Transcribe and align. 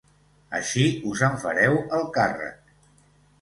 Així 0.59 0.85
us 1.09 1.21
en 1.27 1.35
fareu 1.43 1.77
el 1.99 2.09
càrrec. 2.17 2.75